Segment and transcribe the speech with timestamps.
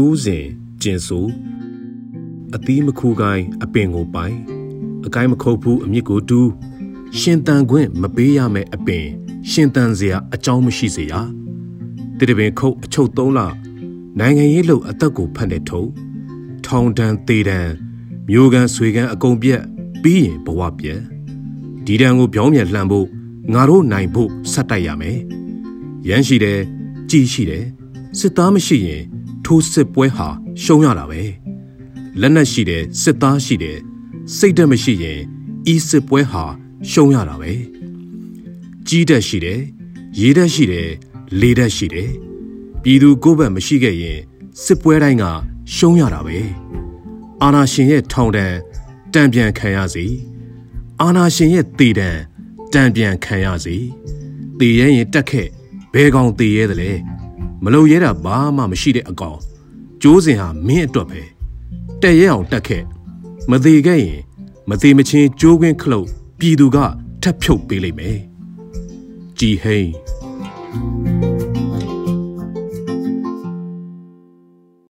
[0.00, 0.46] ကျိုးစဉ်
[0.82, 1.26] ကျင်ဆို
[2.54, 4.36] အသီးမခူကိုင်းအပင်ကိုပိုင်
[5.06, 6.50] အကိုင်းမခုတ်ဘူးအမြစ်ကိုတူး
[7.18, 9.06] ရှင်တန်ခွင့်မပေးရမယ့်အပင်
[9.50, 11.14] ရှင်တန်စရာအကြောင်းမရှိစေရ
[12.18, 13.40] တတပင်ခုတ်အချုပ်သုံးလ
[14.18, 15.82] နိုင်ငံရေးလို့အသက်ကိုဖတ်နေထုံ
[16.66, 17.72] ထောင်တန်းသေးတန်း
[18.30, 19.62] မျိုးကန်ဆွေကန်အကုန်ပြက်
[20.02, 21.00] ပြီးရင်ဘဝပြက်
[21.86, 23.06] ဒီတန်းကိုပြောင်းပြန်လှန်ဖို့
[23.54, 25.18] ငါတို့နိုင်ဖို့ဆက်တိုက်ရမယ်
[26.08, 26.60] ရမ်းရှိတယ်
[27.10, 27.64] ကြည်ရှိတယ်
[28.18, 29.04] စစ်သားမရှိရင်
[29.50, 30.28] ထိုးစစ်ပွဲဟာ
[30.62, 31.22] ရှုံးရတာပဲ
[32.20, 33.78] လက်နက်ရှိတယ်စစ်သားရှိတယ်
[34.36, 35.20] စိတ်ဓာတ်မရှိရင်
[35.72, 36.44] ဤစစ်ပွဲဟာ
[36.90, 37.52] ရှုံးရတာပဲ
[38.86, 39.60] ကြီးတက်ရှိတယ်
[40.18, 40.88] ရေးတက်ရှိတယ်
[41.40, 42.10] လေတက်ရှိတယ်
[42.82, 44.18] ပြည်သူကိုယ်ဘက်မရှိခဲ့ရင်
[44.62, 45.24] စစ်ပွဲတိုင်းက
[45.74, 46.38] ရှုံးရတာပဲ
[47.42, 48.56] အာနာရှင်ရဲ့ထောင်တန်း
[49.14, 50.06] တံပြန်ခံရစီ
[51.00, 52.10] အာနာရှင်ရဲ့တေတံ
[52.72, 53.76] တံပြန်ခံရစီ
[54.58, 55.48] တေရဲရင်တက်ခဲ့
[55.92, 56.92] ဘဲကောင်တေရဲတယ်လေ
[57.64, 59.38] မလုံရဲတာဘာမှမရှိတဲ့အကောင်
[60.02, 61.20] ကျိုးစင်ဟာမင်းအတွက်ပဲ
[62.02, 62.82] တက်ရဲအောင်တက်ခဲ့
[63.50, 64.20] မသေးခဲ့ရင်
[64.68, 66.06] မသေးမချင်းကျိုးခွင်းခလုတ်
[66.38, 66.76] ပြည်သူက
[67.22, 68.18] ထပ်ဖြုတ်ပေးလိမ့်မယ်
[69.38, 69.88] ကြည်ဟိန်